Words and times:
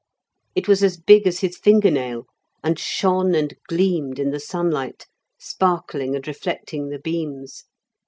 It 0.55 0.67
was 0.67 0.83
as 0.83 0.97
big 0.97 1.27
as 1.27 1.41
his 1.41 1.59
finger 1.59 1.91
nail, 1.91 2.25
and 2.63 2.79
shone 2.79 3.35
and 3.35 3.55
gleamed 3.67 4.17
in 4.17 4.31
the 4.31 4.39
sunlight, 4.39 5.05
sparkling 5.37 6.15
and 6.15 6.27
reflecting 6.27 6.89
the 6.89 6.97
beams. 6.97 7.65